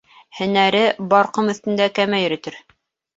[0.35, 0.79] Һөнәре
[1.11, 2.59] бар ҡом өҫтөндә кәмә йөрөтөр.